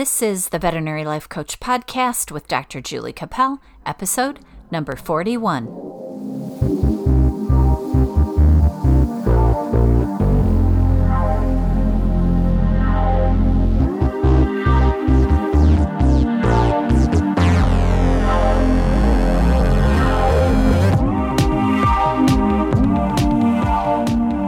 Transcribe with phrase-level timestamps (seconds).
[0.00, 2.80] This is the Veterinary Life Coach Podcast with Dr.
[2.80, 5.66] Julie Cappel, episode number 41.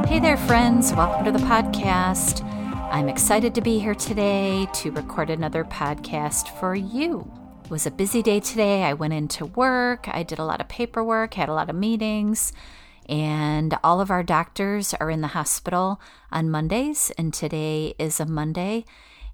[0.09, 0.95] Hey there, friends.
[0.95, 2.49] Welcome to the podcast.
[2.93, 7.27] I'm excited to be here today to record another podcast for you.
[7.65, 8.83] It was a busy day today.
[8.83, 12.53] I went into work, I did a lot of paperwork, had a lot of meetings,
[13.09, 18.27] and all of our doctors are in the hospital on Mondays, and today is a
[18.27, 18.85] Monday.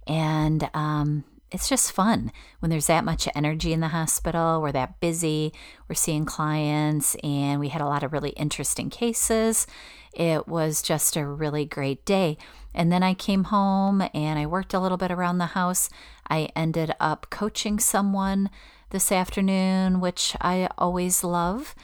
[0.06, 4.62] And um, it's just fun when there's that much energy in the hospital.
[4.62, 5.52] We're that busy,
[5.88, 9.66] we're seeing clients, and we had a lot of really interesting cases.
[10.12, 12.38] It was just a really great day.
[12.78, 15.90] And then I came home and I worked a little bit around the house.
[16.30, 18.50] I ended up coaching someone
[18.90, 21.74] this afternoon, which I always love.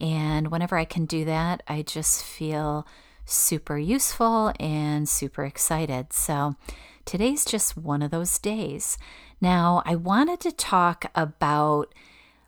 [0.00, 2.84] And whenever I can do that, I just feel
[3.24, 6.12] super useful and super excited.
[6.12, 6.56] So
[7.04, 8.98] today's just one of those days.
[9.40, 11.94] Now, I wanted to talk about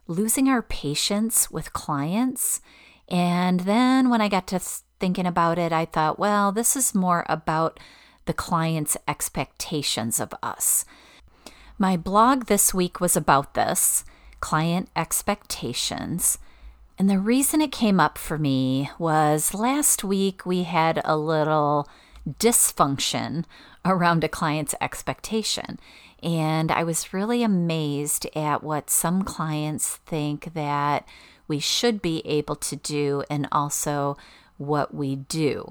[0.08, 2.60] losing our patience with clients.
[3.08, 4.60] And then when I got to
[5.02, 7.80] thinking about it, I thought, well, this is more about
[8.26, 10.84] the client's expectations of us.
[11.76, 14.04] My blog this week was about this
[14.38, 16.38] client expectations.
[17.00, 21.88] And the reason it came up for me was last week we had a little
[22.38, 23.44] dysfunction
[23.84, 25.80] around a client's expectation.
[26.22, 31.04] And I was really amazed at what some clients think that
[31.48, 34.16] we should be able to do and also
[34.66, 35.68] what we do.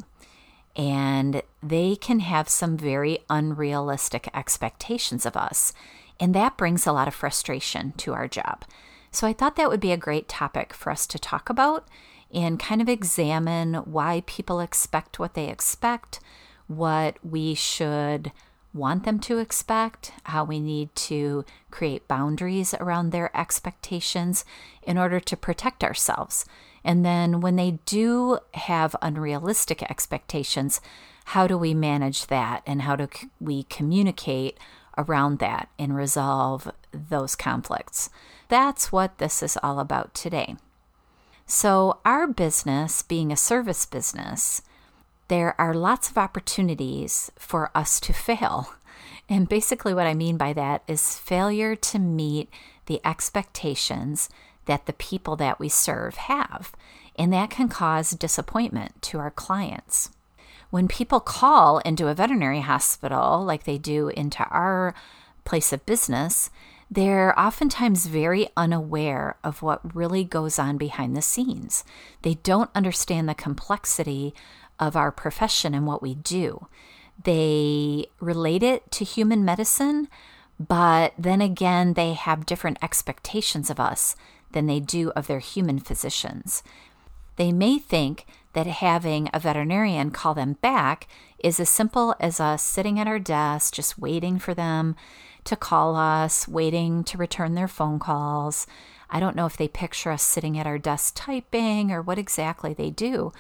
[0.76, 5.74] And they can have some very unrealistic expectations of us.
[6.20, 8.64] And that brings a lot of frustration to our job.
[9.12, 11.88] So I thought that would be a great topic for us to talk about
[12.34, 16.22] and kind of examine why people expect what they expect,
[16.68, 18.32] what we should
[18.74, 24.46] want them to expect, how we need to create boundaries around their expectations
[24.82, 26.46] in order to protect ourselves.
[26.84, 30.82] And then when they do have unrealistic expectations,
[31.26, 33.08] how do we manage that and how do
[33.40, 34.58] we communicate
[34.98, 38.10] around that and resolve those conflicts?
[38.50, 40.56] That's what this is all about today.
[41.46, 44.62] So, our business being a service business,
[45.28, 48.74] there are lots of opportunities for us to fail.
[49.30, 52.50] And basically, what I mean by that is failure to meet
[52.88, 54.28] the expectations
[54.66, 56.72] that the people that we serve have.
[57.18, 60.12] And that can cause disappointment to our clients.
[60.70, 64.94] When people call into a veterinary hospital, like they do into our
[65.44, 66.50] place of business,
[66.90, 71.84] they're oftentimes very unaware of what really goes on behind the scenes.
[72.22, 74.34] They don't understand the complexity
[74.80, 76.68] of our profession and what we do.
[77.24, 80.10] They relate it to human medicine,
[80.60, 84.16] but then again, they have different expectations of us
[84.54, 86.64] than they do of their human physicians.
[87.38, 91.08] They may think that having a veterinarian call them back
[91.40, 94.96] is as simple as us sitting at our desk, just waiting for them
[95.46, 98.68] to call us, waiting to return their phone calls.
[99.10, 102.74] I don't know if they picture us sitting at our desk typing or what exactly
[102.74, 103.32] they do,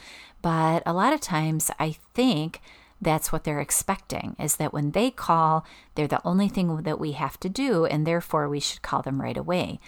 [0.41, 2.61] but a lot of times I think
[3.01, 7.13] that's what they're expecting is that when they call, they're the only thing that we
[7.13, 9.79] have to do, and therefore we should call them right away.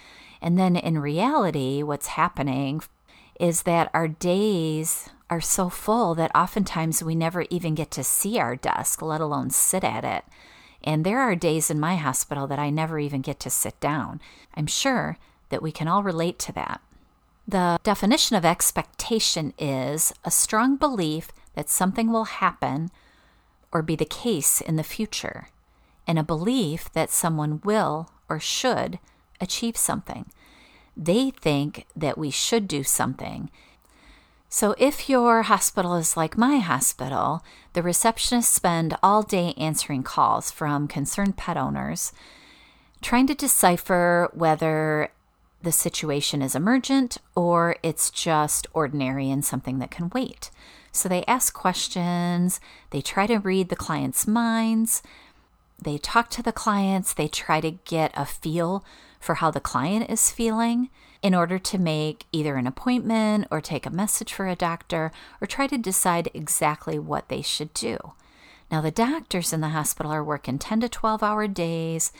[0.44, 2.82] And then in reality, what's happening
[3.40, 8.38] is that our days are so full that oftentimes we never even get to see
[8.38, 10.22] our desk, let alone sit at it.
[10.84, 14.20] And there are days in my hospital that I never even get to sit down.
[14.54, 15.16] I'm sure
[15.48, 16.82] that we can all relate to that.
[17.48, 22.90] The definition of expectation is a strong belief that something will happen
[23.72, 25.48] or be the case in the future,
[26.06, 28.98] and a belief that someone will or should
[29.40, 30.26] achieve something.
[30.96, 33.50] They think that we should do something.
[34.48, 37.42] So, if your hospital is like my hospital,
[37.72, 42.12] the receptionists spend all day answering calls from concerned pet owners,
[43.02, 45.10] trying to decipher whether
[45.64, 50.50] the situation is emergent or it's just ordinary and something that can wait.
[50.92, 52.60] So they ask questions,
[52.90, 55.02] they try to read the client's minds,
[55.82, 58.84] they talk to the clients, they try to get a feel
[59.24, 60.90] for how the client is feeling
[61.22, 65.10] in order to make either an appointment or take a message for a doctor
[65.40, 67.96] or try to decide exactly what they should do.
[68.70, 72.12] Now, the doctors in the hospital are working 10 to 12 hour days.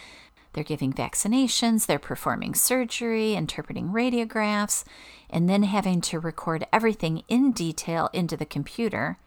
[0.54, 4.84] They're giving vaccinations, they're performing surgery, interpreting radiographs,
[5.28, 9.18] and then having to record everything in detail into the computer.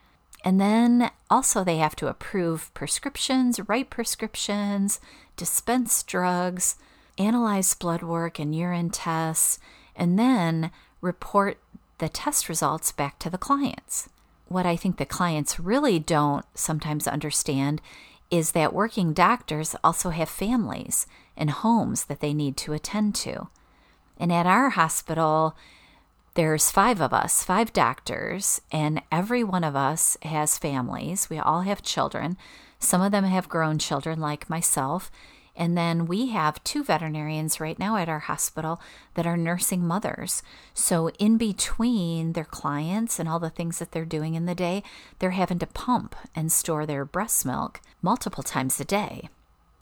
[0.43, 4.99] And then also, they have to approve prescriptions, write prescriptions,
[5.35, 6.77] dispense drugs,
[7.17, 9.59] analyze blood work and urine tests,
[9.95, 10.71] and then
[11.01, 11.59] report
[11.97, 14.09] the test results back to the clients.
[14.47, 17.81] What I think the clients really don't sometimes understand
[18.29, 23.47] is that working doctors also have families and homes that they need to attend to.
[24.19, 25.55] And at our hospital,
[26.33, 31.29] there's five of us, five doctors, and every one of us has families.
[31.29, 32.37] We all have children.
[32.79, 35.09] Some of them have grown children, like myself,
[35.57, 38.79] and then we have two veterinarians right now at our hospital
[39.15, 40.43] that are nursing mothers.
[40.73, 44.83] So, in between their clients and all the things that they're doing in the day,
[45.17, 49.29] they're having to pump and store their breast milk multiple times a day.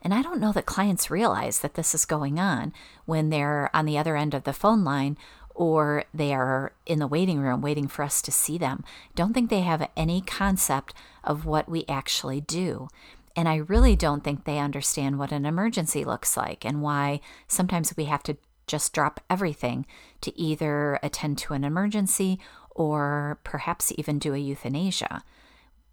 [0.02, 2.74] And I don't know that clients realize that this is going on
[3.06, 5.18] when they're on the other end of the phone line
[5.56, 8.84] or they are in the waiting room waiting for us to see them.
[9.16, 10.94] Don't think they have any concept
[11.24, 12.90] of what we actually do.
[13.36, 17.96] And I really don't think they understand what an emergency looks like and why sometimes
[17.98, 18.38] we have to
[18.68, 19.86] just drop everything
[20.22, 22.40] to either attend to an emergency
[22.72, 25.24] or perhaps even do a euthanasia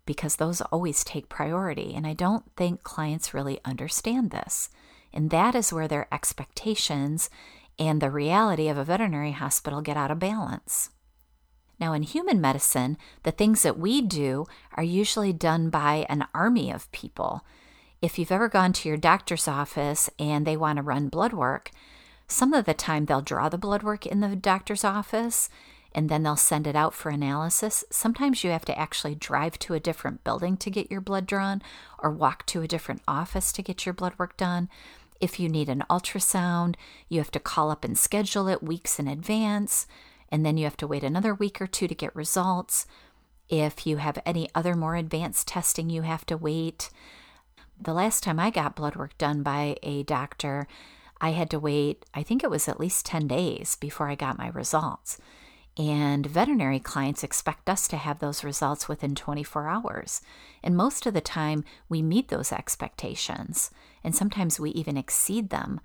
[0.07, 1.95] because those always take priority.
[1.95, 4.69] And I don't think clients really understand this.
[5.13, 7.29] And that is where their expectations
[7.79, 10.91] and the reality of a veterinary hospital get out of balance.
[11.83, 16.71] Now, in human medicine, the things that we do are usually done by an army
[16.71, 17.45] of people.
[18.01, 21.73] If you've ever gone to your doctor's office and they want to run blood work,
[22.29, 25.49] some of the time they'll draw the blood work in the doctor's office
[25.93, 27.85] and then they'll send it out for analysis.
[27.91, 31.63] Sometimes you have to actually drive to a different building to get your blood drawn
[31.99, 34.69] or walk to a different office to get your blood work done.
[35.21, 36.77] If you need an ultrasound,
[37.09, 39.89] you have to call up and schedule it weeks in advance
[40.33, 42.87] and then you have to wait another week or two to get results.
[43.51, 46.89] If you have any other more advanced testing, you have to wait.
[47.79, 50.67] The last time I got blood work done by a doctor,
[51.21, 54.39] I had to wait, I think it was at least 10 days before I got
[54.39, 55.19] my results.
[55.77, 60.23] And veterinary clients expect us to have those results within 24 hours.
[60.63, 63.71] And most of the time, we meet those expectations.
[64.03, 65.81] And sometimes we even exceed them.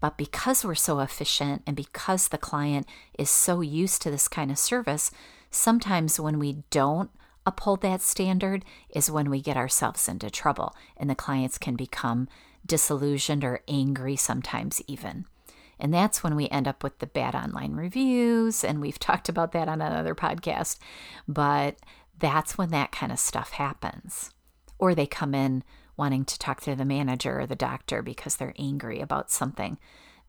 [0.00, 2.86] But because we're so efficient and because the client
[3.18, 5.10] is so used to this kind of service,
[5.50, 7.10] sometimes when we don't
[7.44, 12.28] uphold that standard is when we get ourselves into trouble and the clients can become
[12.66, 15.24] disillusioned or angry sometimes even.
[15.80, 18.64] And that's when we end up with the bad online reviews.
[18.64, 20.78] And we've talked about that on another podcast.
[21.26, 21.76] But
[22.18, 24.30] that's when that kind of stuff happens.
[24.78, 25.64] Or they come in
[25.98, 29.78] wanting to talk to the manager or the doctor because they're angry about something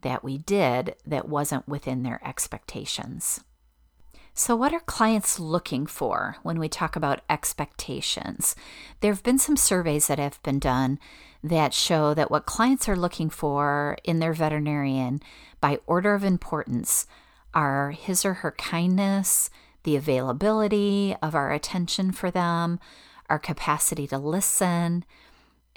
[0.02, 3.42] that we did that wasn't within their expectations.
[4.34, 8.56] So, what are clients looking for when we talk about expectations?
[9.02, 10.98] There have been some surveys that have been done
[11.44, 15.22] that show that what clients are looking for in their veterinarian
[15.60, 17.06] by order of importance
[17.54, 19.50] are his or her kindness,
[19.84, 22.80] the availability of our attention for them,
[23.30, 25.04] our capacity to listen,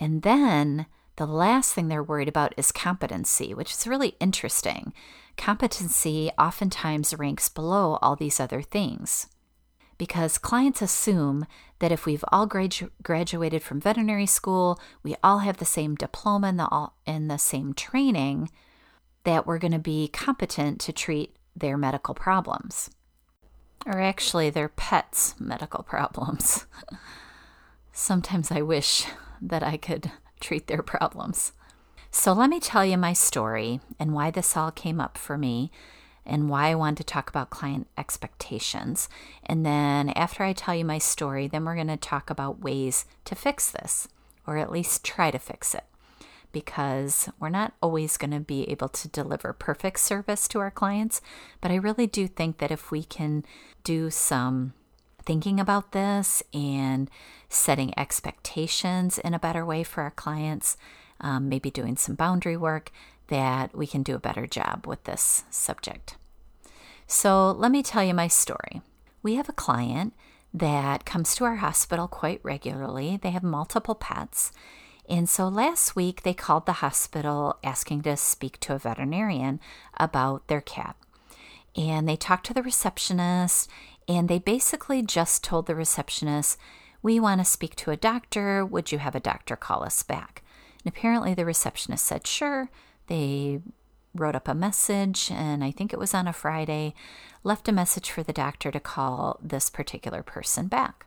[0.02, 4.92] and then the last thing they're worried about is competency, which is really interesting.
[5.36, 9.28] Competency oftentimes ranks below all these other things
[9.98, 11.46] because clients assume
[11.78, 16.48] that if we've all gradu- graduated from veterinary school, we all have the same diploma
[16.48, 18.50] and the, all, and the same training,
[19.22, 22.90] that we're going to be competent to treat their medical problems.
[23.86, 26.66] Or actually, their pets' medical problems.
[27.92, 29.06] Sometimes I wish
[29.42, 31.52] that I could treat their problems.
[32.10, 35.70] So, let me tell you my story and why this all came up for me
[36.26, 39.08] and why I wanted to talk about client expectations.
[39.44, 43.06] And then, after I tell you my story, then we're going to talk about ways
[43.24, 44.08] to fix this,
[44.46, 45.84] or at least try to fix it,
[46.52, 51.22] because we're not always going to be able to deliver perfect service to our clients.
[51.60, 53.44] But I really do think that if we can
[53.84, 54.74] do some
[55.24, 57.10] thinking about this and
[57.48, 60.76] setting expectations in a better way for our clients,
[61.20, 62.90] um, maybe doing some boundary work,
[63.28, 66.16] that we can do a better job with this subject.
[67.06, 68.82] So, let me tell you my story.
[69.22, 70.14] We have a client
[70.54, 73.18] that comes to our hospital quite regularly.
[73.20, 74.52] They have multiple pets.
[75.08, 79.60] And so last week they called the hospital asking to speak to a veterinarian
[79.96, 80.96] about their cat.
[81.74, 83.68] And they talked to the receptionist
[84.16, 86.58] and they basically just told the receptionist,
[87.02, 88.64] We want to speak to a doctor.
[88.64, 90.42] Would you have a doctor call us back?
[90.84, 92.70] And apparently the receptionist said, Sure.
[93.08, 93.60] They
[94.14, 96.94] wrote up a message, and I think it was on a Friday,
[97.44, 101.06] left a message for the doctor to call this particular person back.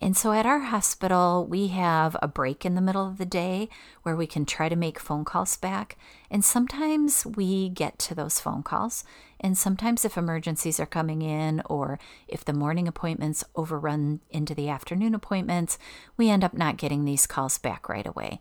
[0.00, 3.68] And so at our hospital, we have a break in the middle of the day
[4.04, 5.96] where we can try to make phone calls back.
[6.30, 9.02] And sometimes we get to those phone calls.
[9.40, 14.68] And sometimes, if emergencies are coming in or if the morning appointments overrun into the
[14.68, 15.78] afternoon appointments,
[16.16, 18.40] we end up not getting these calls back right away.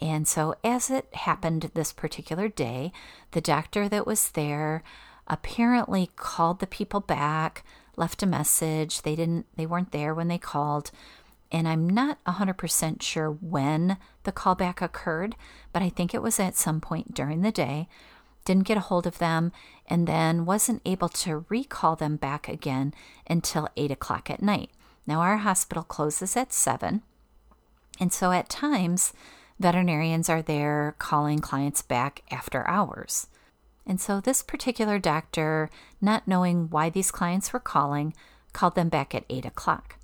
[0.00, 2.92] And so, as it happened this particular day,
[3.30, 4.82] the doctor that was there
[5.26, 7.64] apparently called the people back,
[7.96, 9.02] left a message.
[9.02, 10.90] They didn't they weren't there when they called.
[11.52, 15.36] And I'm not 100% sure when the callback occurred,
[15.72, 17.88] but I think it was at some point during the day.
[18.44, 19.52] Didn't get a hold of them,
[19.86, 22.94] and then wasn't able to recall them back again
[23.28, 24.70] until 8 o'clock at night.
[25.06, 27.02] Now, our hospital closes at 7,
[28.00, 29.12] and so at times,
[29.58, 33.28] veterinarians are there calling clients back after hours.
[33.86, 38.14] And so this particular doctor, not knowing why these clients were calling,
[38.52, 39.96] called them back at 8 o'clock.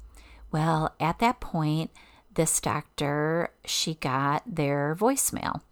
[0.53, 1.91] Well, at that point,
[2.35, 5.63] this doctor, she got their voicemail.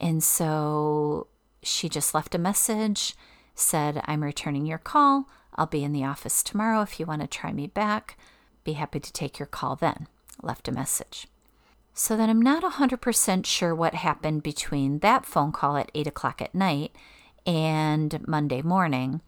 [0.00, 1.26] And so
[1.62, 3.14] she just left a message,
[3.54, 5.28] said, I'm returning your call.
[5.56, 8.16] I'll be in the office tomorrow if you want to try me back.
[8.64, 10.06] Be happy to take your call then.
[10.42, 11.26] Left a message.
[11.92, 16.40] So then I'm not 100% sure what happened between that phone call at 8 o'clock
[16.40, 16.92] at night
[17.46, 19.20] and Monday morning.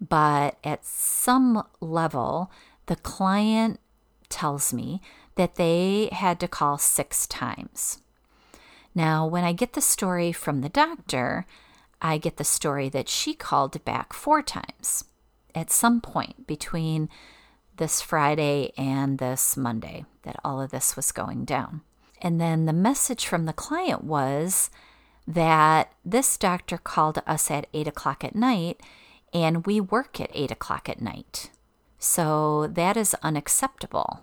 [0.00, 2.50] But at some level,
[2.86, 3.80] the client
[4.28, 5.00] tells me
[5.36, 7.98] that they had to call six times.
[8.94, 11.46] Now, when I get the story from the doctor,
[12.00, 15.04] I get the story that she called back four times
[15.54, 17.08] at some point between
[17.76, 21.82] this Friday and this Monday that all of this was going down.
[22.22, 24.70] And then the message from the client was
[25.26, 28.80] that this doctor called us at 8 o'clock at night
[29.32, 31.50] and we work at 8 o'clock at night.
[31.98, 34.20] So that is unacceptable.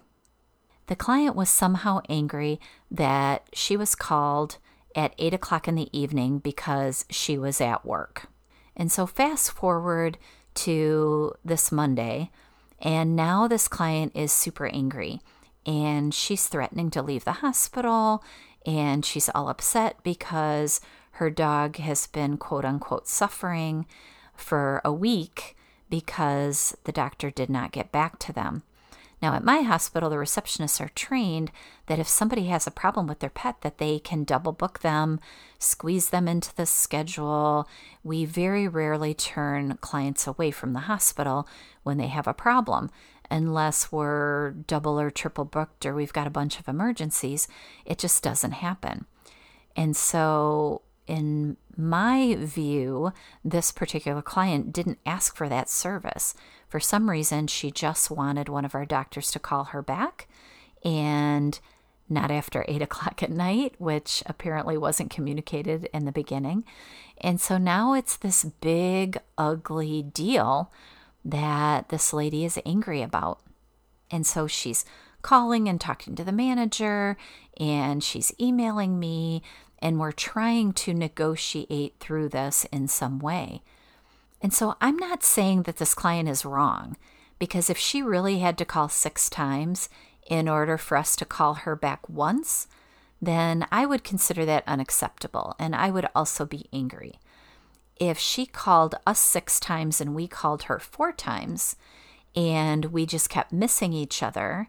[0.87, 2.59] The client was somehow angry
[2.91, 4.57] that she was called
[4.95, 8.27] at 8 o'clock in the evening because she was at work.
[8.75, 10.17] And so, fast forward
[10.55, 12.31] to this Monday,
[12.79, 15.21] and now this client is super angry
[15.65, 18.23] and she's threatening to leave the hospital
[18.65, 20.81] and she's all upset because
[21.13, 23.85] her dog has been quote unquote suffering
[24.35, 25.55] for a week
[25.89, 28.63] because the doctor did not get back to them.
[29.21, 31.51] Now at my hospital the receptionists are trained
[31.85, 35.19] that if somebody has a problem with their pet that they can double book them,
[35.59, 37.67] squeeze them into the schedule.
[38.03, 41.47] We very rarely turn clients away from the hospital
[41.83, 42.89] when they have a problem
[43.33, 47.47] unless we're double or triple booked or we've got a bunch of emergencies.
[47.83, 49.05] It just doesn't happen.
[49.75, 53.11] And so, in my view,
[53.43, 56.35] this particular client didn't ask for that service.
[56.69, 60.27] For some reason, she just wanted one of our doctors to call her back
[60.85, 61.59] and
[62.07, 66.65] not after eight o'clock at night, which apparently wasn't communicated in the beginning.
[67.19, 70.71] And so now it's this big, ugly deal
[71.25, 73.39] that this lady is angry about.
[74.11, 74.85] And so she's
[75.21, 77.17] calling and talking to the manager,
[77.57, 79.41] and she's emailing me,
[79.79, 83.61] and we're trying to negotiate through this in some way.
[84.41, 86.97] And so I'm not saying that this client is wrong,
[87.39, 89.87] because if she really had to call six times
[90.29, 92.67] in order for us to call her back once,
[93.21, 97.19] then I would consider that unacceptable, and I would also be angry
[98.09, 101.75] if she called us six times and we called her four times,
[102.35, 104.67] and we just kept missing each other,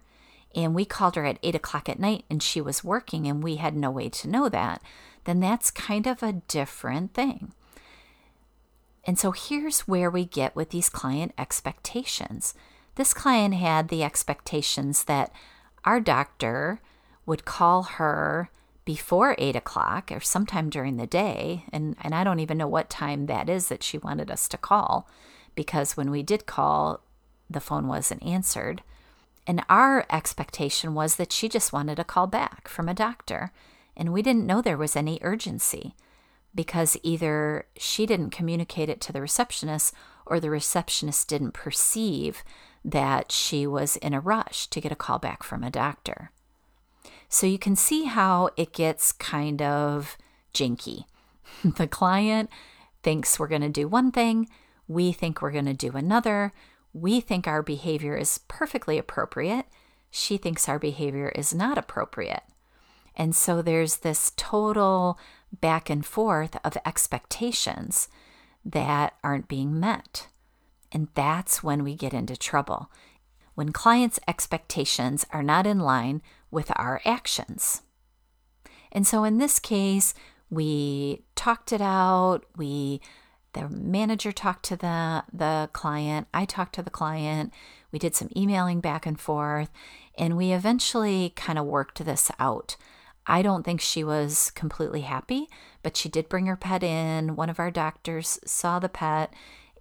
[0.54, 3.56] and we called her at eight o'clock at night and she was working and we
[3.56, 4.80] had no way to know that,
[5.24, 7.52] then that's kind of a different thing.
[9.04, 12.54] And so here's where we get with these client expectations.
[12.94, 15.32] This client had the expectations that
[15.84, 16.80] our doctor
[17.26, 18.50] would call her
[18.84, 21.64] before eight o'clock or sometime during the day.
[21.72, 24.58] And, and I don't even know what time that is that she wanted us to
[24.58, 25.08] call
[25.54, 27.00] because when we did call,
[27.48, 28.82] the phone wasn't answered.
[29.46, 33.52] And our expectation was that she just wanted a call back from a doctor.
[33.96, 35.94] And we didn't know there was any urgency
[36.54, 39.94] because either she didn't communicate it to the receptionist
[40.26, 42.42] or the receptionist didn't perceive
[42.84, 46.30] that she was in a rush to get a call back from a doctor.
[47.28, 50.16] So you can see how it gets kind of
[50.52, 51.06] jinky.
[51.64, 52.50] the client
[53.02, 54.48] thinks we're going to do one thing,
[54.88, 56.52] we think we're going to do another,
[56.92, 59.66] we think our behavior is perfectly appropriate.
[60.10, 62.44] she thinks our behavior is not appropriate.
[63.16, 65.18] And so there's this total
[65.52, 68.08] back and forth of expectations
[68.64, 70.28] that aren't being met.
[70.92, 72.90] And that's when we get into trouble.
[73.54, 77.82] When clients' expectations are not in line with our actions.
[78.92, 80.14] And so in this case,
[80.50, 82.44] we talked it out.
[82.56, 83.00] We,
[83.52, 86.28] the manager talked to the, the client.
[86.32, 87.52] I talked to the client.
[87.90, 89.70] We did some emailing back and forth.
[90.16, 92.76] And we eventually kind of worked this out.
[93.26, 95.48] I don't think she was completely happy,
[95.82, 97.36] but she did bring her pet in.
[97.36, 99.32] One of our doctors saw the pet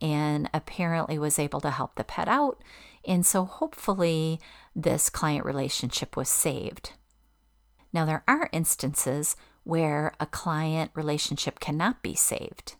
[0.01, 2.63] and apparently was able to help the pet out.
[3.05, 4.39] And so hopefully
[4.75, 6.93] this client relationship was saved.
[7.91, 12.75] Now, there are instances where a client relationship cannot be saved.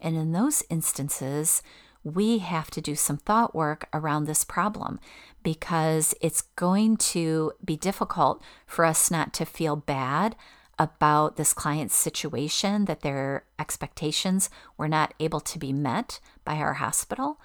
[0.00, 1.62] And in those instances,
[2.02, 4.98] we have to do some thought work around this problem
[5.42, 10.36] because it's going to be difficult for us not to feel bad
[10.78, 16.74] about this client's situation, that their expectations were not able to be met by our
[16.74, 17.38] hospital.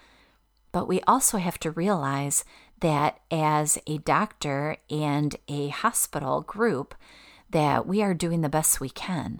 [0.76, 2.44] But we also have to realize
[2.82, 6.94] that as a doctor and a hospital group,
[7.50, 9.40] that we are doing the best we can,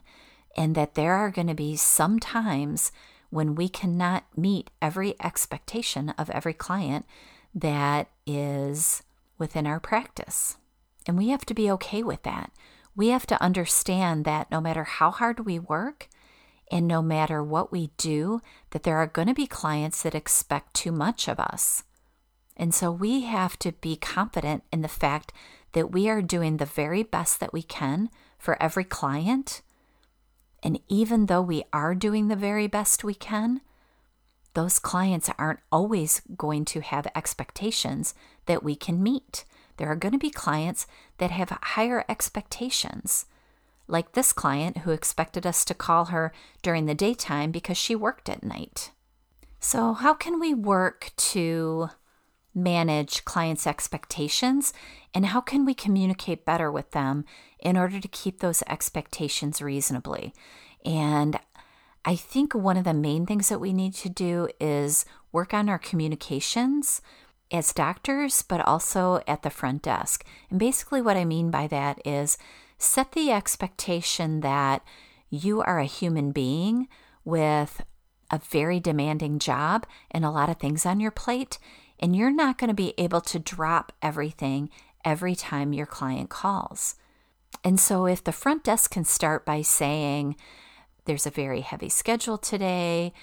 [0.56, 2.94] and that there are going to be some times
[3.32, 7.06] when we cannot meet every expectation of every client
[7.54, 9.04] that is
[9.38, 10.56] within our practice.
[11.06, 12.50] And we have to be okay with that.
[12.96, 16.08] We have to understand that no matter how hard we work
[16.72, 18.42] and no matter what we do,
[18.72, 21.84] that there are going to be clients that expect too much of us.
[22.58, 25.34] And so we have to be confident in the fact
[25.74, 29.62] that we are doing the very best that we can for every client.
[30.64, 33.62] And even though we are doing the very best we can,
[34.54, 39.44] those clients aren't always going to have expectations that we can meet.
[39.78, 43.26] There are going to be clients that have higher expectations,
[43.88, 48.30] like this client who expected us to call her during the daytime because she worked
[48.30, 48.92] at night.
[49.60, 51.90] So, how can we work to
[52.54, 54.74] manage clients' expectations
[55.14, 57.26] and how can we communicate better with them
[57.60, 60.34] in order to keep those expectations reasonably?
[60.86, 61.40] And
[62.06, 65.68] I think one of the main things that we need to do is work on
[65.68, 67.02] our communications
[67.52, 70.26] as doctors, but also at the front desk.
[70.50, 72.38] And basically, what I mean by that is
[72.78, 74.84] set the expectation that
[75.30, 76.88] you are a human being
[77.24, 77.84] with
[78.32, 81.58] a very demanding job and a lot of things on your plate,
[82.00, 84.70] and you're not going to be able to drop everything
[85.04, 86.96] every time your client calls.
[87.64, 90.36] And so, if the front desk can start by saying,
[91.06, 93.14] There's a very heavy schedule today,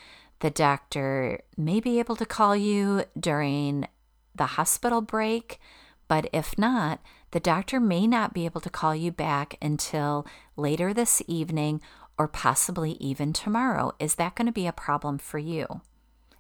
[0.41, 3.87] the doctor may be able to call you during
[4.35, 5.61] the hospital break,
[6.09, 7.01] but if not,
[7.33, 11.81] the doctor may not be able to call you back until later this evening
[12.19, 13.93] or possibly even tomorrow.
[13.99, 15.81] Is that going to be a problem for you?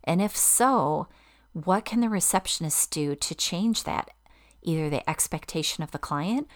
[0.04, 1.08] And if so,
[1.52, 4.10] what can the receptionist do to change that?
[4.62, 6.46] Either the expectation of the client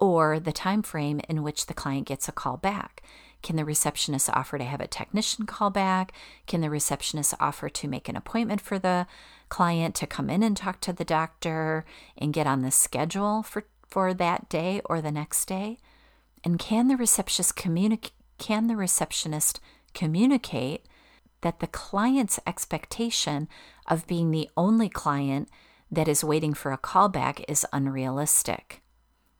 [0.00, 3.02] or the time frame in which the client gets a call back.
[3.42, 6.12] Can the receptionist offer to have a technician call back?
[6.46, 9.06] Can the receptionist offer to make an appointment for the
[9.48, 11.84] client to come in and talk to the doctor
[12.16, 15.78] and get on the schedule for, for that day or the next day?
[16.42, 19.60] And can the receptionist communicate can the receptionist
[19.94, 20.84] communicate
[21.42, 23.46] that the client's expectation
[23.86, 25.48] of being the only client
[25.92, 28.82] that is waiting for a callback is unrealistic.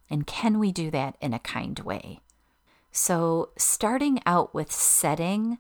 [0.09, 2.21] And can we do that in a kind way?
[2.93, 5.59] So, starting out with setting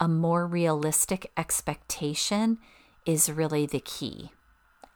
[0.00, 2.58] a more realistic expectation
[3.06, 4.32] is really the key.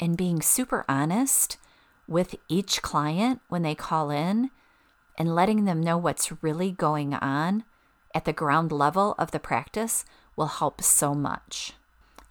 [0.00, 1.58] And being super honest
[2.10, 4.50] with each client when they call in
[5.16, 7.64] and letting them know what's really going on
[8.14, 10.04] at the ground level of the practice
[10.36, 11.72] will help so much.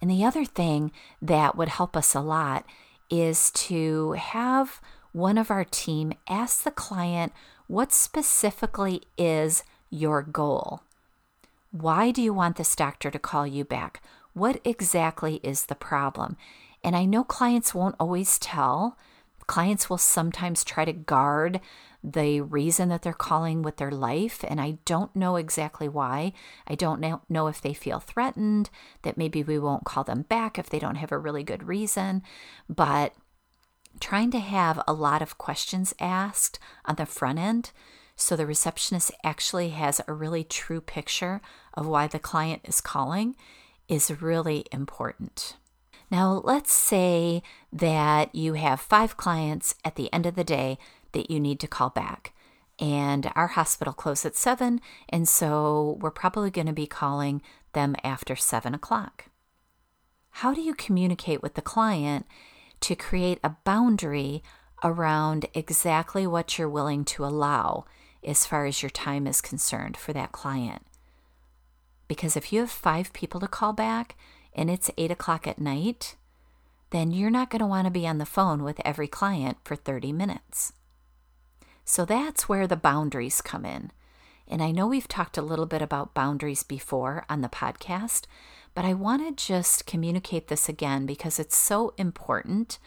[0.00, 2.64] And the other thing that would help us a lot
[3.08, 4.80] is to have
[5.12, 7.32] one of our team ask the client
[7.66, 10.82] what specifically is your goal.
[11.72, 14.02] Why do you want this doctor to call you back?
[14.34, 16.36] What exactly is the problem?
[16.82, 18.96] And I know clients won't always tell.
[19.50, 21.60] Clients will sometimes try to guard
[22.04, 24.44] the reason that they're calling with their life.
[24.46, 26.34] And I don't know exactly why.
[26.68, 28.70] I don't know, if they feel threatened,
[29.02, 32.22] that maybe we won't call them back if they don't have a really good reason.
[32.68, 33.12] But
[33.98, 37.72] trying to have a lot of questions asked on the front end
[38.14, 41.40] so the receptionist actually has a really true picture
[41.74, 43.34] of why the client is calling
[43.88, 45.56] is really important.
[46.10, 47.42] Now, let's say
[47.72, 50.76] that you have five clients at the end of the day
[51.12, 52.32] that you need to call back.
[52.80, 57.42] And our hospital closed at seven, and so we're probably going to be calling
[57.74, 59.26] them after seven o'clock.
[60.30, 62.26] How do you communicate with the client
[62.80, 64.42] to create a boundary
[64.82, 67.84] around exactly what you're willing to allow
[68.24, 70.86] as far as your time is concerned for that client?
[72.08, 74.16] Because if you have five people to call back
[74.54, 76.16] and it's eight o'clock at night,
[76.90, 79.76] then you're not going to want to be on the phone with every client for
[79.76, 80.72] 30 minutes.
[81.84, 83.90] So that's where the boundaries come in.
[84.46, 88.24] And I know we've talked a little bit about boundaries before on the podcast,
[88.74, 92.78] but I want to just communicate this again because it's so important.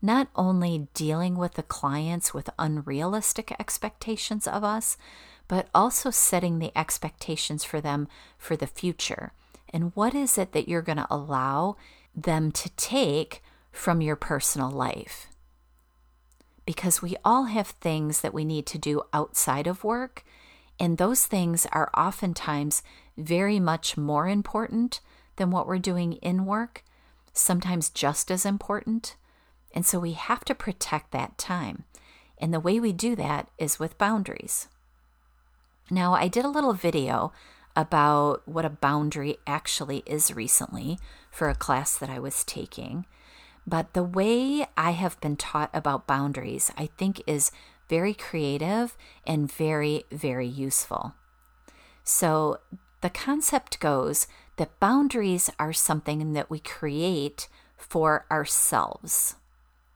[0.00, 4.96] Not only dealing with the clients with unrealistic expectations of us,
[5.46, 9.32] but also setting the expectations for them for the future.
[9.72, 11.76] And what is it that you're going to allow
[12.14, 15.28] them to take from your personal life?
[16.66, 20.24] Because we all have things that we need to do outside of work,
[20.78, 22.82] and those things are oftentimes
[23.16, 25.00] very much more important
[25.36, 26.84] than what we're doing in work,
[27.32, 29.16] sometimes just as important.
[29.74, 31.84] And so we have to protect that time.
[32.38, 34.68] And the way we do that is with boundaries.
[35.90, 37.32] Now, I did a little video
[37.76, 40.98] about what a boundary actually is recently
[41.30, 43.06] for a class that I was taking.
[43.66, 47.52] But the way I have been taught about boundaries, I think, is
[47.88, 51.14] very creative and very, very useful.
[52.04, 52.58] So
[53.00, 59.36] the concept goes that boundaries are something that we create for ourselves.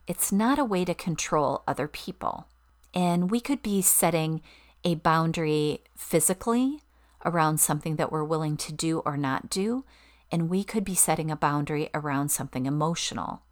[0.07, 2.47] It's not a way to control other people.
[2.93, 4.41] And we could be setting
[4.83, 6.81] a boundary physically
[7.27, 9.83] around something that we're willing to do or not do,
[10.31, 13.43] and we could be setting a boundary around something emotional.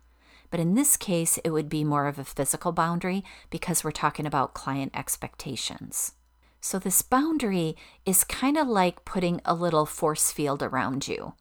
[0.50, 4.26] But in this case, it would be more of a physical boundary because we're talking
[4.26, 6.14] about client expectations.
[6.62, 11.34] So, this boundary is kind of like putting a little force field around you.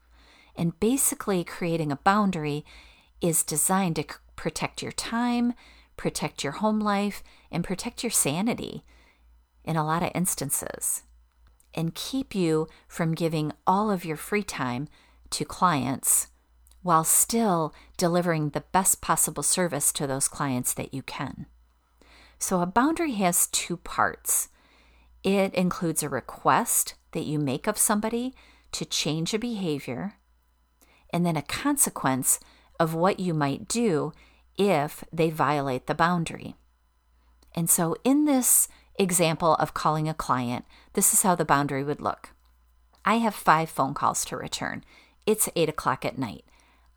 [0.56, 2.64] And basically, creating a boundary
[3.20, 4.04] is designed to
[4.36, 5.54] protect your time,
[5.96, 8.84] protect your home life, and protect your sanity
[9.64, 11.04] in a lot of instances
[11.74, 14.88] and keep you from giving all of your free time
[15.30, 16.28] to clients
[16.82, 21.46] while still delivering the best possible service to those clients that you can.
[22.38, 24.48] So, a boundary has two parts
[25.24, 28.34] it includes a request that you make of somebody
[28.72, 30.16] to change a behavior,
[31.10, 32.38] and then a consequence
[32.78, 34.12] of what you might do
[34.58, 36.56] if they violate the boundary.
[37.54, 42.00] And so, in this example of calling a client, this is how the boundary would
[42.00, 42.30] look.
[43.04, 44.84] I have five phone calls to return.
[45.26, 46.44] It's eight o'clock at night.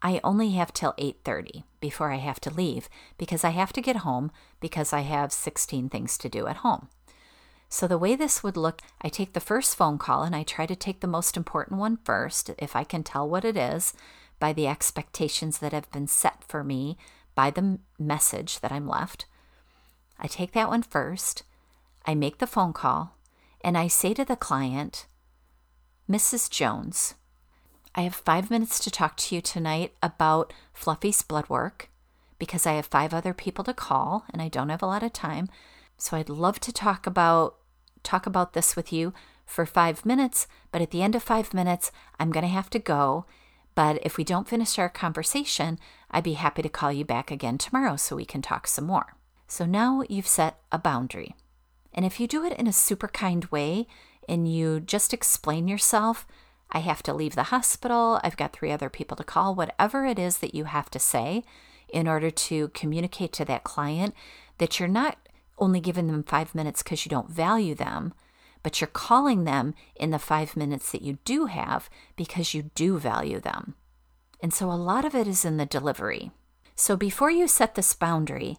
[0.01, 3.97] I only have till 8:30 before I have to leave because I have to get
[3.97, 6.89] home because I have 16 things to do at home.
[7.69, 10.65] So the way this would look, I take the first phone call and I try
[10.65, 13.93] to take the most important one first if I can tell what it is
[14.39, 16.97] by the expectations that have been set for me
[17.35, 19.25] by the message that I'm left.
[20.19, 21.43] I take that one first.
[22.07, 23.17] I make the phone call
[23.61, 25.07] and I say to the client,
[26.09, 26.49] Mrs.
[26.49, 27.15] Jones,
[27.93, 31.89] I have five minutes to talk to you tonight about Fluffy's blood work
[32.39, 35.11] because I have five other people to call and I don't have a lot of
[35.11, 35.49] time.
[35.97, 37.57] So I'd love to talk about
[38.03, 39.13] talk about this with you
[39.45, 42.79] for 5 minutes, but at the end of 5 minutes, I'm going to have to
[42.79, 43.25] go.
[43.75, 45.77] But if we don't finish our conversation,
[46.09, 49.15] I'd be happy to call you back again tomorrow so we can talk some more.
[49.47, 51.35] So now you've set a boundary.
[51.97, 53.87] And if you do it in a super kind way
[54.29, 56.27] and you just explain yourself,
[56.71, 60.19] I have to leave the hospital, I've got three other people to call, whatever it
[60.19, 61.43] is that you have to say
[61.89, 64.13] in order to communicate to that client
[64.59, 65.17] that you're not
[65.57, 68.13] only giving them five minutes because you don't value them,
[68.61, 72.99] but you're calling them in the five minutes that you do have because you do
[72.99, 73.73] value them.
[74.39, 76.29] And so a lot of it is in the delivery.
[76.75, 78.57] So before you set this boundary,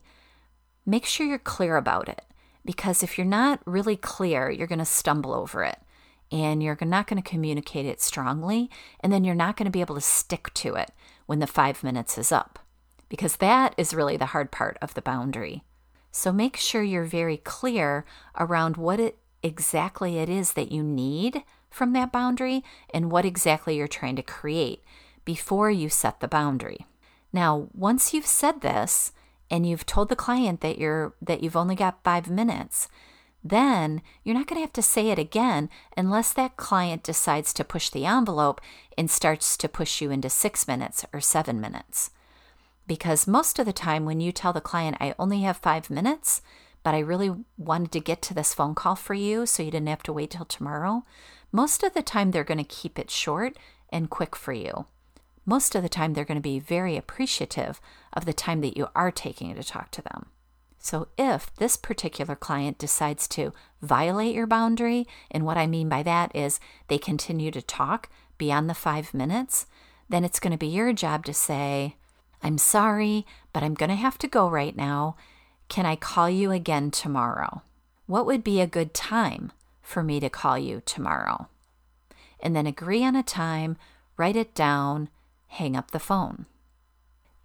[0.85, 2.22] make sure you're clear about it
[2.68, 5.78] because if you're not really clear, you're going to stumble over it
[6.31, 8.68] and you're not going to communicate it strongly,
[9.00, 10.90] and then you're not going to be able to stick to it
[11.24, 12.59] when the five minutes is up
[13.09, 15.64] because that is really the hard part of the boundary.
[16.12, 18.04] So make sure you're very clear
[18.38, 23.78] around what it exactly it is that you need from that boundary and what exactly
[23.78, 24.85] you're trying to create
[25.24, 26.85] before you set the boundary.
[27.33, 29.12] Now, once you've said this
[29.50, 32.88] and you've told the client that you're that you've only got 5 minutes,
[33.42, 37.64] then you're not going to have to say it again unless that client decides to
[37.64, 38.61] push the envelope
[38.96, 42.11] and starts to push you into 6 minutes or 7 minutes.
[42.87, 46.40] Because most of the time, when you tell the client, I only have five minutes,
[46.82, 49.88] but I really wanted to get to this phone call for you so you didn't
[49.88, 51.04] have to wait till tomorrow,
[51.52, 53.58] most of the time they're going to keep it short
[53.90, 54.87] and quick for you.
[55.48, 57.80] Most of the time, they're going to be very appreciative
[58.12, 60.26] of the time that you are taking to talk to them.
[60.78, 66.02] So, if this particular client decides to violate your boundary, and what I mean by
[66.02, 69.64] that is they continue to talk beyond the five minutes,
[70.06, 71.96] then it's going to be your job to say,
[72.42, 75.16] I'm sorry, but I'm going to have to go right now.
[75.70, 77.62] Can I call you again tomorrow?
[78.04, 81.48] What would be a good time for me to call you tomorrow?
[82.38, 83.78] And then agree on a time,
[84.18, 85.08] write it down,
[85.48, 86.46] hang up the phone.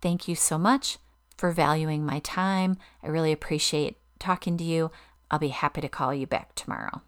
[0.01, 0.97] Thank you so much
[1.37, 2.77] for valuing my time.
[3.01, 4.91] I really appreciate talking to you.
[5.31, 7.01] I'll be happy to call you back tomorrow.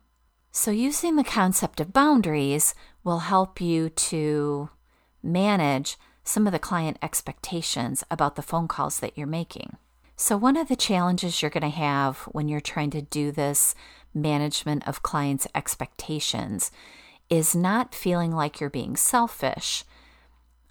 [0.51, 4.69] So, using the concept of boundaries will help you to
[5.21, 9.77] manage some of the client expectations about the phone calls that you're making.
[10.15, 13.75] So, one of the challenges you're going to have when you're trying to do this
[14.13, 16.71] management of clients' expectations
[17.29, 19.83] is not feeling like you're being selfish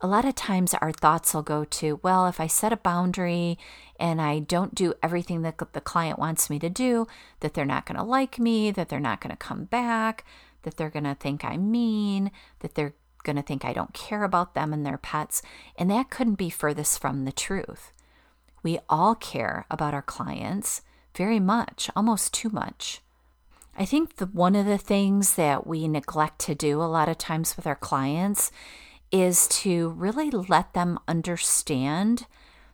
[0.00, 3.59] a lot of times our thoughts will go to, well, if I set a boundary
[3.98, 7.07] and I don't do everything that the client wants me to do,
[7.40, 10.24] that they're not going to like me, that they're not going to come back,
[10.62, 12.30] that they're going to think I'm mean,
[12.61, 15.42] that they're going to think I don't care about them and their pets.
[15.76, 17.92] And that couldn't be furthest from the truth.
[18.62, 20.83] We all care about our clients
[21.16, 23.00] very much, almost too much.
[23.76, 27.18] I think the, one of the things that we neglect to do a lot of
[27.18, 28.52] times with our clients
[29.14, 32.27] is to really let them understand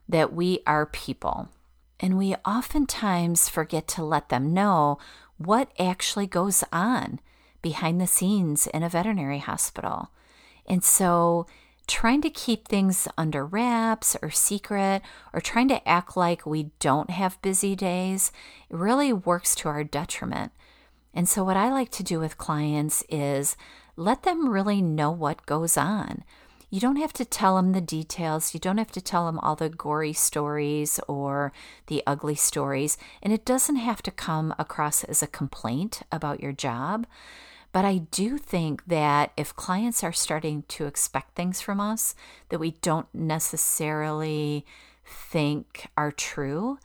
[0.08, 1.50] that we are people.
[2.00, 4.98] And we oftentimes forget to let them know
[5.36, 7.20] what actually goes on
[7.60, 10.12] behind the scenes in a veterinary hospital.
[10.66, 11.46] And so,
[11.86, 15.02] trying to keep things under wraps or secret
[15.34, 18.32] or trying to act like we don't have busy days
[18.70, 20.52] really works to our detriment.
[21.12, 23.58] And so, what I like to do with clients is
[24.00, 26.24] let them really know what goes on.
[26.70, 28.54] You don't have to tell them the details.
[28.54, 31.52] You don't have to tell them all the gory stories or
[31.88, 32.96] the ugly stories.
[33.22, 37.06] And it doesn't have to come across as a complaint about your job.
[37.72, 42.14] But I do think that if clients are starting to expect things from us
[42.48, 44.64] that we don't necessarily
[45.04, 46.78] think are true,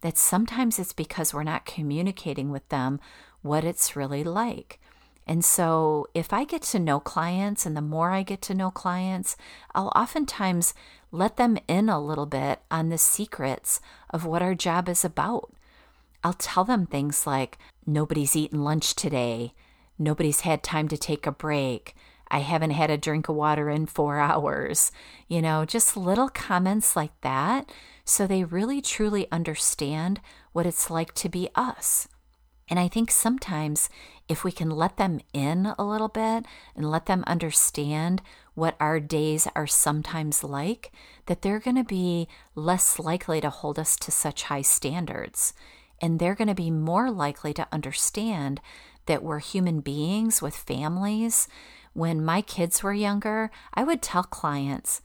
[0.00, 2.98] that sometimes it's because we're not communicating with them
[3.42, 4.80] what it's really like.
[5.26, 8.70] And so, if I get to know clients, and the more I get to know
[8.70, 9.36] clients,
[9.74, 10.74] I'll oftentimes
[11.12, 13.80] let them in a little bit on the secrets
[14.10, 15.52] of what our job is about.
[16.24, 19.54] I'll tell them things like, nobody's eaten lunch today,
[19.98, 21.94] nobody's had time to take a break,
[22.32, 24.90] I haven't had a drink of water in four hours.
[25.28, 27.70] You know, just little comments like that.
[28.04, 30.20] So they really truly understand
[30.52, 32.08] what it's like to be us.
[32.68, 33.90] And I think sometimes
[34.32, 38.22] if we can let them in a little bit and let them understand
[38.54, 40.90] what our days are sometimes like,
[41.26, 45.52] that they're going to be less likely to hold us to such high standards.
[46.00, 48.60] And they're going to be more likely to understand
[49.04, 51.46] that we're human beings with families.
[51.92, 55.02] When my kids were younger, I would tell clients,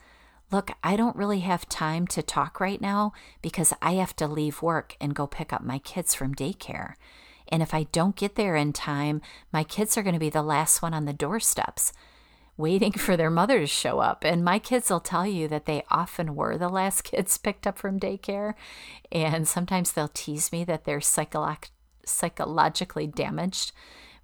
[0.49, 3.11] Look, I don't really have time to talk right now
[3.41, 6.93] because I have to leave work and go pick up my kids from daycare.
[7.49, 10.41] And if I don't get there in time, my kids are going to be the
[10.41, 11.93] last one on the doorsteps
[12.57, 14.23] waiting for their mother to show up.
[14.25, 17.77] And my kids will tell you that they often were the last kids picked up
[17.77, 18.55] from daycare.
[19.11, 21.69] And sometimes they'll tease me that they're psycholo-
[22.03, 23.71] psychologically damaged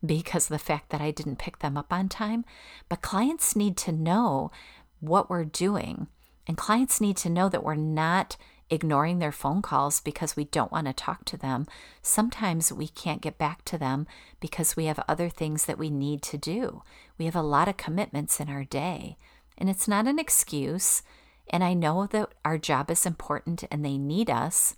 [0.05, 2.43] because of the fact that I didn't pick them up on time.
[2.89, 4.51] But clients need to know
[4.99, 6.07] what we're doing.
[6.45, 8.35] And clients need to know that we're not
[8.69, 11.67] ignoring their phone calls because we don't want to talk to them.
[12.01, 14.07] Sometimes we can't get back to them
[14.39, 16.83] because we have other things that we need to do.
[17.17, 19.17] We have a lot of commitments in our day,
[19.57, 21.03] and it's not an excuse.
[21.49, 24.75] And I know that our job is important and they need us.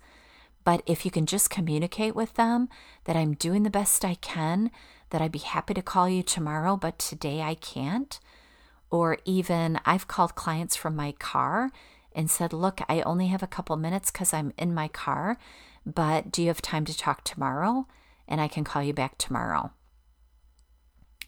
[0.64, 2.68] But if you can just communicate with them
[3.04, 4.72] that I'm doing the best I can,
[5.10, 8.18] that I'd be happy to call you tomorrow, but today I can't.
[8.90, 11.70] Or even I've called clients from my car
[12.16, 15.36] and said, Look, I only have a couple minutes because I'm in my car,
[15.84, 17.86] but do you have time to talk tomorrow?
[18.26, 19.70] And I can call you back tomorrow.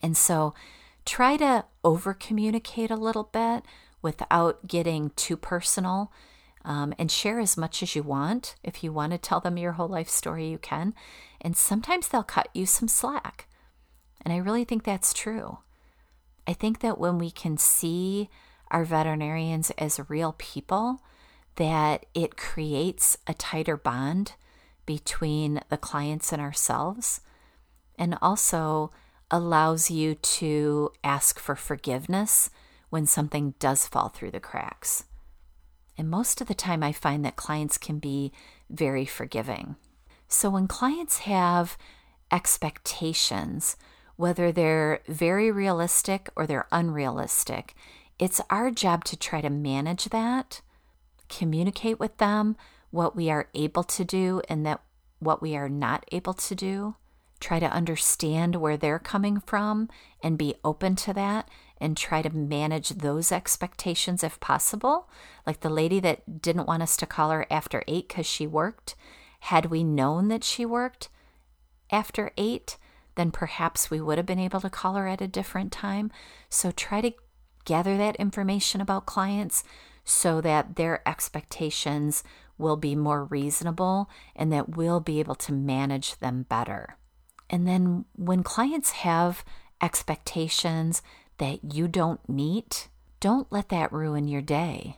[0.03, 0.55] And so
[1.05, 3.64] try to over communicate a little bit
[4.03, 6.11] without getting too personal.
[6.64, 8.57] Um, and share as much as you want.
[8.62, 10.92] If you want to tell them your whole life story, you can.
[11.40, 13.48] And sometimes they'll cut you some slack.
[14.22, 15.59] And I really think that's true.
[16.46, 18.29] I think that when we can see
[18.71, 21.03] our veterinarians as real people,
[21.57, 24.33] that it creates a tighter bond
[24.87, 27.21] between the clients and ourselves,
[27.99, 28.91] and also
[29.31, 32.49] allows you to ask for forgiveness
[32.91, 35.05] when something does fall through the cracks.
[35.99, 38.33] And most of the time, I find that clients can be
[38.71, 39.77] very forgiving.
[40.29, 41.77] So when clients have
[42.31, 43.77] expectations,
[44.17, 47.75] whether they're very realistic or they're unrealistic,
[48.19, 50.61] it's our job to try to manage that,
[51.29, 52.57] communicate with them
[52.91, 54.81] what we are able to do and that
[55.19, 56.97] what we are not able to do,
[57.41, 59.89] try to understand where they're coming from
[60.23, 61.49] and be open to that
[61.81, 65.09] and try to manage those expectations if possible.
[65.47, 68.97] Like the lady that didn't want us to call her after eight because she worked.
[69.41, 71.09] Had we known that she worked
[71.91, 72.77] after eight,
[73.15, 76.11] then perhaps we would have been able to call her at a different time.
[76.49, 77.13] So try to
[77.69, 79.63] gather that information about clients
[80.03, 82.25] so that their expectations
[82.57, 86.97] will be more reasonable and that we'll be able to manage them better.
[87.51, 89.45] And then when clients have
[89.83, 91.03] expectations
[91.37, 92.89] that you don't meet,
[93.21, 94.97] don't let that ruin your day.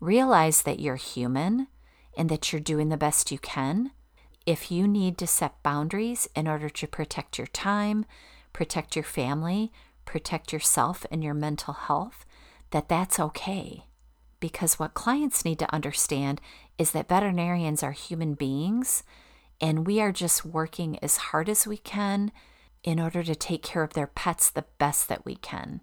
[0.00, 1.66] Realize that you're human
[2.16, 3.90] and that you're doing the best you can.
[4.44, 8.04] If you need to set boundaries in order to protect your time,
[8.52, 9.72] protect your family,
[10.10, 12.26] protect yourself and your mental health,
[12.72, 13.84] that that's okay.
[14.40, 16.40] Because what clients need to understand
[16.78, 19.04] is that veterinarians are human beings
[19.60, 22.32] and we are just working as hard as we can
[22.82, 25.80] in order to take care of their pets the best that we can.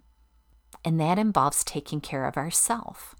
[0.84, 3.14] And that involves taking care of ourselves.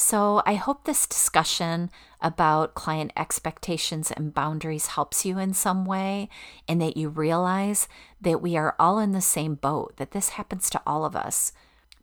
[0.00, 6.28] So, I hope this discussion about client expectations and boundaries helps you in some way,
[6.68, 7.88] and that you realize
[8.20, 11.50] that we are all in the same boat, that this happens to all of us.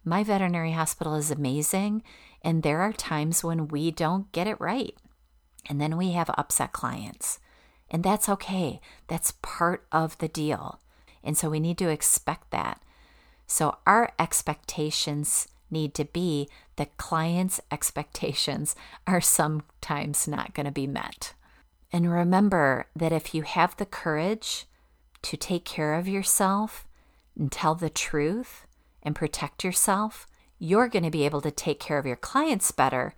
[0.04, 2.04] My veterinary hospital is amazing,
[2.42, 4.94] and there are times when we don't get it right.
[5.70, 7.40] And then we have upset clients.
[7.90, 8.82] And that's okay.
[9.08, 10.82] That's part of the deal.
[11.24, 12.82] And so we need to expect that.
[13.48, 18.76] So our expectations need to be the clients' expectations
[19.08, 21.34] are sometimes not going to be met.
[21.92, 24.66] And remember that if you have the courage
[25.24, 26.86] to take care of yourself
[27.38, 28.66] and tell the truth
[29.02, 30.28] and protect yourself,
[30.60, 33.14] you're going to be able to take care of your clients better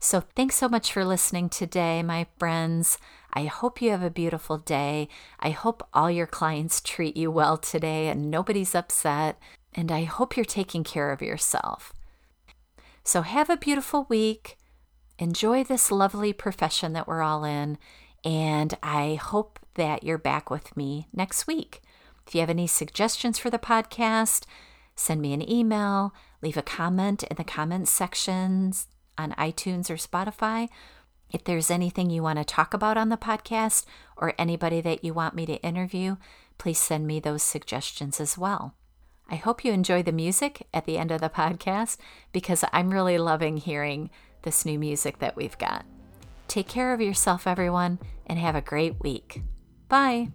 [0.00, 2.98] so, thanks so much for listening today, my friends.
[3.32, 5.08] I hope you have a beautiful day.
[5.40, 9.40] I hope all your clients treat you well today and nobody's upset.
[9.74, 11.92] And I hope you're taking care of yourself.
[13.04, 14.58] So, have a beautiful week.
[15.18, 17.78] Enjoy this lovely profession that we're all in.
[18.24, 21.80] And I hope that you're back with me next week.
[22.26, 24.44] If you have any suggestions for the podcast,
[24.94, 30.68] send me an email, leave a comment in the comments sections on iTunes or Spotify.
[31.30, 33.84] If there's anything you want to talk about on the podcast
[34.16, 36.16] or anybody that you want me to interview,
[36.58, 38.74] please send me those suggestions as well.
[39.28, 41.98] I hope you enjoy the music at the end of the podcast
[42.32, 44.10] because I'm really loving hearing
[44.42, 45.84] this new music that we've got.
[46.46, 49.42] Take care of yourself, everyone, and have a great week.
[49.88, 50.28] Bye.